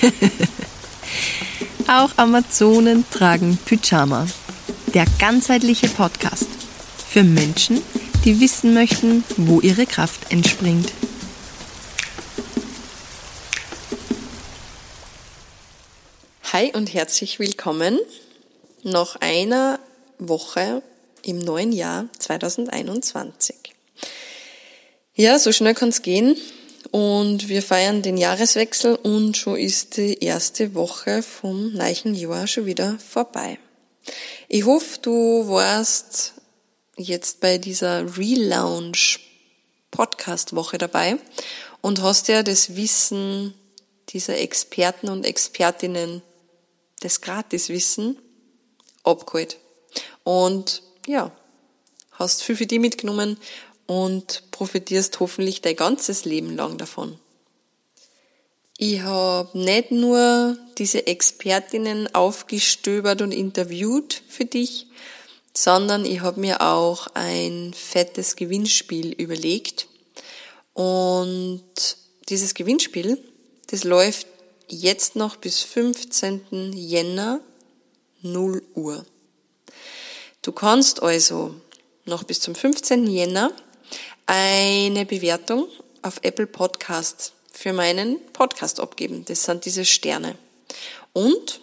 Auch 1.88 2.10
Amazonen 2.16 3.04
tragen 3.10 3.58
Pyjama. 3.64 4.26
Der 4.94 5.04
ganzheitliche 5.18 5.88
Podcast 5.88 6.46
für 7.08 7.22
Menschen, 7.22 7.82
die 8.24 8.40
wissen 8.40 8.74
möchten, 8.74 9.24
wo 9.36 9.60
ihre 9.60 9.86
Kraft 9.86 10.32
entspringt. 10.32 10.92
Hi 16.52 16.72
und 16.74 16.92
herzlich 16.92 17.38
willkommen. 17.38 17.98
Noch 18.82 19.16
einer 19.16 19.78
Woche 20.18 20.82
im 21.22 21.38
neuen 21.38 21.72
Jahr 21.72 22.06
2021. 22.18 23.56
Ja, 25.14 25.38
so 25.38 25.52
schnell 25.52 25.74
kann 25.74 25.90
es 25.90 26.02
gehen. 26.02 26.36
Und 26.90 27.48
wir 27.48 27.62
feiern 27.62 28.02
den 28.02 28.16
Jahreswechsel 28.16 28.96
und 28.96 29.36
schon 29.36 29.56
ist 29.56 29.96
die 29.96 30.18
erste 30.24 30.74
Woche 30.74 31.22
vom 31.22 31.72
neuen 31.72 32.14
Jahr 32.14 32.46
schon 32.46 32.66
wieder 32.66 32.98
vorbei. 32.98 33.58
Ich 34.48 34.64
hoffe, 34.64 34.98
du 35.00 35.48
warst 35.48 36.34
jetzt 36.96 37.40
bei 37.40 37.58
dieser 37.58 38.16
Relaunch 38.16 39.20
Podcast 39.90 40.54
Woche 40.54 40.78
dabei 40.78 41.18
und 41.80 42.02
hast 42.02 42.28
ja 42.28 42.42
das 42.42 42.74
Wissen 42.76 43.54
dieser 44.08 44.38
Experten 44.38 45.08
und 45.08 45.24
Expertinnen, 45.24 46.22
das 47.00 47.20
Gratiswissen 47.20 48.18
abgeholt. 49.04 49.58
Und 50.24 50.82
ja, 51.06 51.32
hast 52.12 52.42
viel 52.42 52.56
für 52.56 52.66
die 52.66 52.78
mitgenommen 52.78 53.38
und 53.90 54.44
profitierst 54.52 55.18
hoffentlich 55.18 55.62
dein 55.62 55.74
ganzes 55.74 56.24
Leben 56.24 56.54
lang 56.54 56.78
davon. 56.78 57.18
Ich 58.78 59.00
habe 59.00 59.58
nicht 59.58 59.90
nur 59.90 60.56
diese 60.78 61.08
Expertinnen 61.08 62.14
aufgestöbert 62.14 63.20
und 63.20 63.32
interviewt 63.32 64.22
für 64.28 64.44
dich, 64.44 64.86
sondern 65.56 66.04
ich 66.04 66.20
habe 66.20 66.38
mir 66.38 66.60
auch 66.60 67.08
ein 67.14 67.74
fettes 67.74 68.36
Gewinnspiel 68.36 69.10
überlegt. 69.10 69.88
Und 70.72 71.64
dieses 72.28 72.54
Gewinnspiel, 72.54 73.18
das 73.72 73.82
läuft 73.82 74.28
jetzt 74.68 75.16
noch 75.16 75.34
bis 75.34 75.62
15. 75.62 76.74
Jänner 76.74 77.40
0 78.22 78.62
Uhr. 78.76 79.04
Du 80.42 80.52
kannst 80.52 81.02
also 81.02 81.56
noch 82.04 82.22
bis 82.22 82.38
zum 82.38 82.54
15. 82.54 83.08
Jänner 83.08 83.50
eine 84.32 85.06
Bewertung 85.06 85.66
auf 86.02 86.20
Apple 86.22 86.46
Podcasts 86.46 87.32
für 87.52 87.72
meinen 87.72 88.20
Podcast 88.32 88.78
abgeben. 88.78 89.24
Das 89.24 89.42
sind 89.42 89.64
diese 89.64 89.84
Sterne. 89.84 90.36
Und 91.12 91.60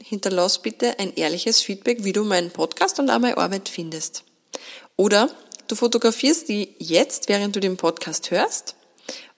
hinterlass 0.00 0.62
bitte 0.62 1.00
ein 1.00 1.12
ehrliches 1.16 1.60
Feedback, 1.60 2.04
wie 2.04 2.12
du 2.12 2.22
meinen 2.22 2.52
Podcast 2.52 3.00
und 3.00 3.10
auch 3.10 3.18
meine 3.18 3.38
Arbeit 3.38 3.68
findest. 3.68 4.22
Oder 4.94 5.34
du 5.66 5.74
fotografierst 5.74 6.48
die 6.48 6.76
jetzt, 6.78 7.28
während 7.28 7.56
du 7.56 7.60
den 7.60 7.76
Podcast 7.76 8.30
hörst 8.30 8.76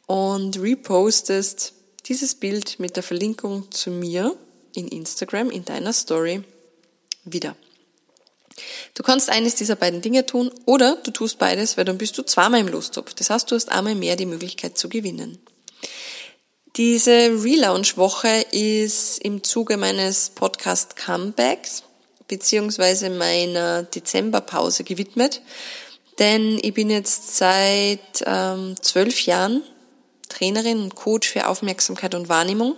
und 0.07 0.61
repostest 0.61 1.73
dieses 2.05 2.35
Bild 2.35 2.79
mit 2.81 2.97
der 2.97 3.03
Verlinkung 3.03 3.71
zu 3.71 3.91
mir 3.91 4.37
in 4.75 4.89
Instagram 4.89 5.49
in 5.49 5.65
deiner 5.65 5.95
Story 5.95 6.45
wieder. 7.25 7.57
Du 8.95 9.03
kannst 9.03 9.31
eines 9.31 9.57
dieser 9.57 9.77
beiden 9.77 10.01
Dinge 10.01 10.27
tun 10.27 10.51
oder 10.65 10.97
du 10.97 11.11
tust 11.11 11.39
beides, 11.39 11.77
weil 11.77 11.85
dann 11.85 11.99
bist 11.99 12.17
du 12.19 12.23
zweimal 12.23 12.61
im 12.61 12.69
Lostopf. 12.69 13.15
Das 13.15 13.31
heißt, 13.31 13.51
du 13.51 13.57
hast 13.57 13.71
einmal 13.71 13.95
mehr 13.95 14.17
die 14.17 14.27
Möglichkeit 14.27 14.79
zu 14.79 14.89
gewinnen. 14.89 15.39
Diese 16.77 17.11
Relaunch-Woche 17.11 18.47
ist 18.51 19.19
im 19.19 19.45
Zuge 19.45 19.77
meines 19.77 20.31
Podcast 20.31 20.97
Comebacks 20.97 21.85
beziehungsweise 22.27 23.11
meiner 23.11 23.83
Dezemberpause 23.83 24.83
gewidmet, 24.83 25.43
denn 26.19 26.59
ich 26.63 26.75
bin 26.75 26.91
jetzt 26.91 27.37
seit 27.37 28.25
ähm, 28.25 28.77
zwölf 28.81 29.21
Jahren 29.27 29.63
Trainerin 30.29 30.81
und 30.81 30.95
Coach 30.95 31.29
für 31.29 31.47
Aufmerksamkeit 31.49 32.15
und 32.15 32.29
Wahrnehmung 32.29 32.77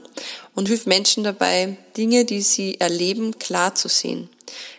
und 0.55 0.69
hilft 0.69 0.87
Menschen 0.87 1.23
dabei, 1.23 1.79
Dinge, 1.97 2.25
die 2.25 2.43
sie 2.43 2.81
erleben, 2.81 3.39
klar 3.39 3.75
zu 3.75 3.89
sehen 3.89 4.29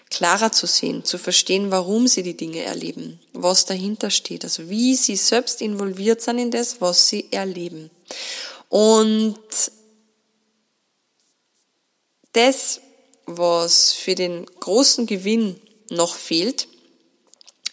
klarer 0.09 0.51
zu 0.51 0.67
sehen, 0.67 1.03
zu 1.03 1.17
verstehen, 1.17 1.71
warum 1.71 2.07
sie 2.07 2.23
die 2.23 2.37
Dinge 2.37 2.61
erleben, 2.63 3.19
was 3.33 3.65
dahinter 3.65 4.09
steht, 4.09 4.43
also 4.43 4.69
wie 4.69 4.95
sie 4.95 5.15
selbst 5.15 5.61
involviert 5.61 6.21
sind 6.21 6.39
in 6.39 6.51
das, 6.51 6.81
was 6.81 7.09
sie 7.09 7.27
erleben. 7.31 7.89
Und 8.69 9.37
das, 12.33 12.81
was 13.25 13.93
für 13.93 14.15
den 14.15 14.45
großen 14.45 15.05
Gewinn 15.05 15.59
noch 15.89 16.15
fehlt, 16.15 16.67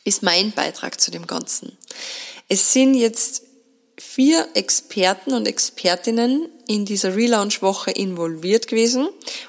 ist 0.05 0.23
mein 0.23 0.53
Beitrag 0.53 1.01
zu 1.01 1.11
dem 1.11 1.27
Ganzen. 1.27 1.77
Es 2.49 2.73
sind 2.73 2.95
jetzt 2.95 3.44
vier 4.15 4.47
Experten 4.55 5.35
und 5.35 5.49
Expertinnen 5.49 6.49
in 6.69 6.85
dieser 6.85 7.17
Relaunch-Woche 7.17 7.91
involviert 7.91 8.69
gewesen 8.69 9.09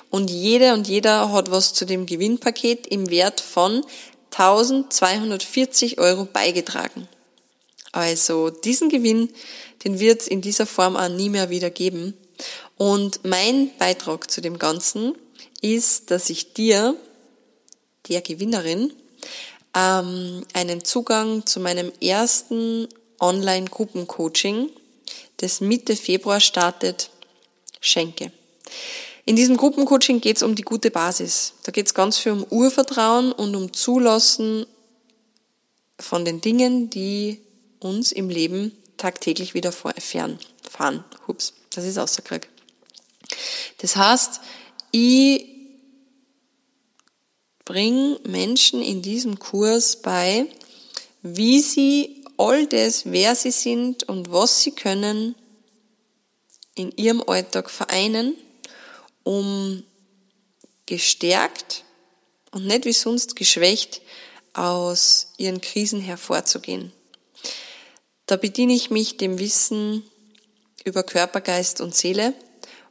und 0.10 0.32
jede 0.32 0.74
und 0.74 0.88
jeder 0.88 1.32
hat 1.32 1.52
was 1.52 1.74
zu 1.74 1.86
dem 1.86 2.08
Gewinnpaket 2.08 2.88
im 2.88 3.12
Wert 3.12 3.42
von 3.42 3.86
1240 4.32 6.00
Euro 6.00 6.26
beigetragen. 6.26 7.08
Also 7.92 8.50
diesen 8.50 8.90
Gewinn, 8.90 9.30
den 9.84 10.00
wird 10.00 10.22
es 10.22 10.28
in 10.28 10.42
dieser 10.42 10.66
Form 10.66 10.98
auch 10.98 11.10
nie 11.10 11.30
mehr 11.30 11.52
wieder 11.52 11.70
geben. 11.70 12.16
Und 12.76 13.24
mein 13.24 13.70
Beitrag 13.78 14.32
zu 14.32 14.42
dem 14.42 14.58
Ganzen 14.58 15.14
ist, 15.62 16.10
dass 16.10 16.32
ich 16.32 16.54
dir, 16.54 16.96
der 18.10 18.22
Gewinnerin, 18.22 18.92
ähm, 19.76 20.44
einen 20.54 20.84
Zugang 20.84 21.46
zu 21.46 21.60
meinem 21.60 21.92
ersten 22.02 22.88
Online-Gruppencoaching, 23.20 24.70
das 25.38 25.62
Mitte 25.62 25.96
Februar 25.96 26.40
startet, 26.40 27.10
schenke. 27.80 28.32
In 29.26 29.36
diesem 29.36 29.58
Gruppencoaching 29.58 30.22
geht 30.22 30.38
es 30.38 30.44
um 30.44 30.56
die 30.56 30.62
gute 30.62 30.92
Basis. 30.92 31.54
Da 31.64 31.72
geht 31.72 31.88
es 31.88 31.94
ganz 31.94 32.18
viel 32.18 32.32
um 32.32 32.44
Urvertrauen 32.44 33.32
und 33.32 33.56
um 33.56 33.74
Zulassen 33.74 34.66
von 36.00 36.26
den 36.26 36.42
Dingen, 36.42 36.90
die 36.90 37.40
uns 37.80 38.12
im 38.12 38.30
Leben 38.30 38.72
tagtäglich 38.98 39.54
wieder 39.54 39.72
fahren. 39.72 40.40
Hups, 41.28 41.54
das 41.72 41.86
ist 41.86 41.98
außerkrieg. 41.98 42.50
Das 43.80 43.96
heißt, 43.96 44.42
ich 44.92 45.48
bringe 47.66 48.20
Menschen 48.26 48.82
in 48.82 49.02
diesem 49.02 49.40
Kurs 49.40 50.02
bei, 50.02 50.46
wie 51.24 51.60
sie 51.62 52.15
all 52.38 52.68
das, 52.68 53.12
wer 53.12 53.36
sie 53.36 53.52
sind 53.52 54.04
und 54.04 54.32
was 54.32 54.62
sie 54.62 54.72
können, 54.72 55.36
in 56.76 56.92
ihrem 56.98 57.24
Alltag 57.26 57.70
vereinen, 57.70 58.36
um 59.24 59.84
gestärkt 60.86 61.84
und 62.52 62.68
nicht 62.68 62.86
wie 62.86 62.94
sonst 62.94 63.36
geschwächt 63.36 64.02
aus 64.54 65.34
ihren 65.38 65.62
Krisen 65.62 66.02
hervorzugehen. 66.02 66.92
Da 68.26 68.38
bediene 68.38 68.74
ich 68.74 68.90
mich 68.90 69.18
dem 69.18 69.40
Wissen 69.40 70.04
über 70.84 71.04
Körper, 71.04 71.42
Geist 71.42 71.82
und 71.82 71.96
Seele 71.96 72.34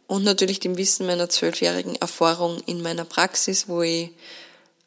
und 0.07 0.25
natürlich 0.25 0.61
dem 0.61 0.77
Wissen 0.77 1.07
meiner 1.07 1.29
zwölfjährigen 1.29 1.97
Erfahrung 1.97 2.61
in 2.67 2.83
meiner 2.83 3.05
Praxis, 3.05 3.69
wo 3.69 3.83
ich 3.83 4.11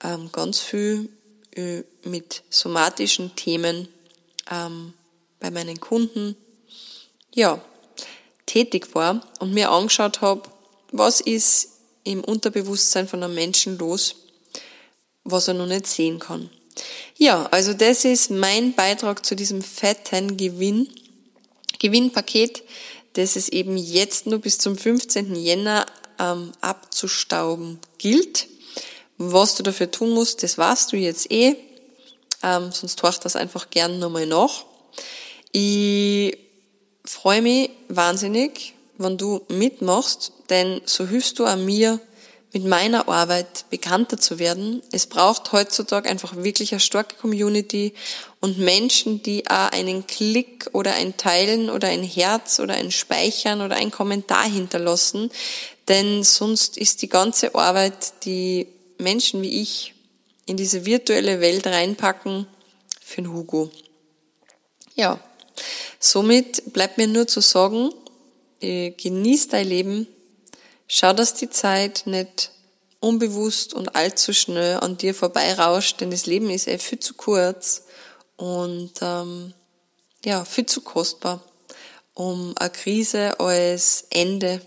ähm, 0.03 0.29
ganz 0.31 0.59
viel 0.59 1.09
äh, 1.55 1.83
mit 2.03 2.43
somatischen 2.49 3.35
Themen 3.35 3.87
ähm, 4.51 4.93
bei 5.39 5.51
meinen 5.51 5.79
Kunden 5.79 6.35
ja, 7.33 7.61
tätig 8.45 8.95
war 8.95 9.21
und 9.39 9.53
mir 9.53 9.69
angeschaut 9.71 10.21
habe, 10.21 10.43
was 10.91 11.21
ist 11.21 11.69
im 12.03 12.23
Unterbewusstsein 12.23 13.07
von 13.07 13.21
einem 13.21 13.35
Menschen 13.35 13.77
los, 13.77 14.15
was 15.23 15.47
er 15.47 15.53
noch 15.53 15.67
nicht 15.67 15.87
sehen 15.87 16.19
kann. 16.19 16.49
Ja, 17.17 17.47
also 17.47 17.73
das 17.73 18.05
ist 18.05 18.31
mein 18.31 18.73
Beitrag 18.73 19.25
zu 19.25 19.35
diesem 19.35 19.61
fetten 19.61 20.37
Gewinn, 20.37 20.89
Gewinnpaket, 21.79 22.63
das 23.13 23.35
es 23.35 23.49
eben 23.49 23.77
jetzt 23.77 24.27
nur 24.27 24.39
bis 24.39 24.57
zum 24.57 24.77
15. 24.77 25.35
Jänner 25.35 25.85
ähm, 26.19 26.51
abzustauben 26.61 27.79
gilt. 27.97 28.47
Was 29.17 29.55
du 29.55 29.63
dafür 29.63 29.89
tun 29.89 30.11
musst, 30.11 30.43
das 30.43 30.57
weißt 30.57 30.91
du 30.93 30.97
jetzt 30.97 31.31
eh 31.31 31.55
ähm, 32.43 32.71
sonst 32.71 33.01
horcht 33.03 33.25
das 33.25 33.35
einfach 33.35 33.69
gern 33.69 33.99
nochmal 33.99 34.25
nach. 34.25 34.65
Ich 35.51 36.37
freue 37.05 37.41
mich 37.41 37.69
wahnsinnig, 37.89 38.73
wenn 38.97 39.17
du 39.17 39.41
mitmachst, 39.49 40.33
denn 40.49 40.81
so 40.85 41.07
hilfst 41.07 41.39
du 41.39 41.45
an 41.45 41.65
mir, 41.65 41.99
mit 42.53 42.65
meiner 42.65 43.07
Arbeit 43.09 43.65
bekannter 43.69 44.17
zu 44.17 44.39
werden. 44.39 44.81
Es 44.91 45.05
braucht 45.05 45.51
heutzutage 45.51 46.09
einfach 46.09 46.37
wirklich 46.37 46.71
eine 46.71 46.79
starke 46.79 47.15
Community 47.15 47.93
und 48.39 48.57
Menschen, 48.57 49.21
die 49.21 49.47
auch 49.47 49.71
einen 49.71 50.07
Klick 50.07 50.69
oder 50.71 50.93
ein 50.93 51.17
Teilen 51.17 51.69
oder 51.69 51.89
ein 51.89 52.03
Herz 52.03 52.59
oder 52.59 52.75
ein 52.75 52.91
Speichern 52.91 53.61
oder 53.61 53.75
ein 53.75 53.91
Kommentar 53.91 54.45
hinterlassen, 54.45 55.29
denn 55.87 56.23
sonst 56.23 56.77
ist 56.77 57.01
die 57.01 57.09
ganze 57.09 57.53
Arbeit, 57.53 58.25
die 58.25 58.67
Menschen 58.97 59.41
wie 59.41 59.61
ich 59.61 59.93
in 60.47 60.57
diese 60.57 60.85
virtuelle 60.85 61.39
Welt 61.39 61.67
reinpacken, 61.67 62.47
für 62.99 63.21
den 63.21 63.31
Hugo. 63.31 63.71
Ja, 64.95 65.19
somit 65.99 66.73
bleibt 66.73 66.97
mir 66.97 67.07
nur 67.07 67.27
zu 67.27 67.39
sagen, 67.39 67.91
äh, 68.59 68.91
genieß 68.91 69.49
dein 69.49 69.67
Leben, 69.67 70.07
schau, 70.87 71.13
dass 71.13 71.35
die 71.35 71.49
Zeit 71.49 72.03
nicht 72.05 72.51
unbewusst 72.99 73.73
und 73.73 73.95
allzu 73.95 74.33
schnell 74.33 74.77
an 74.79 74.97
dir 74.97 75.13
vorbeirauscht, 75.13 76.01
denn 76.01 76.11
das 76.11 76.25
Leben 76.25 76.49
ist 76.49 76.67
eh 76.67 76.79
viel 76.79 76.99
zu 76.99 77.13
kurz 77.13 77.83
und 78.35 78.91
ähm, 79.01 79.53
ja, 80.25 80.43
viel 80.43 80.65
zu 80.65 80.81
kostbar, 80.81 81.43
um 82.13 82.53
eine 82.57 82.69
Krise 82.71 83.39
als 83.39 84.07
Ende 84.09 84.61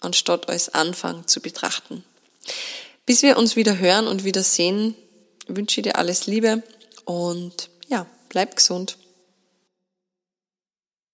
anstatt 0.00 0.48
als 0.48 0.68
Anfang 0.68 1.26
zu 1.26 1.40
betrachten. 1.40 2.04
Bis 3.06 3.22
wir 3.22 3.38
uns 3.38 3.54
wieder 3.54 3.78
hören 3.78 4.08
und 4.08 4.24
wieder 4.24 4.42
sehen, 4.42 4.96
wünsche 5.46 5.80
ich 5.80 5.84
dir 5.84 5.96
alles 5.96 6.26
Liebe 6.26 6.64
und 7.04 7.70
ja, 7.86 8.06
bleib 8.28 8.56
gesund. 8.56 8.98